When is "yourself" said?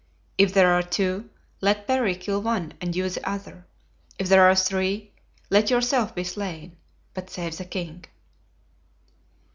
5.69-6.15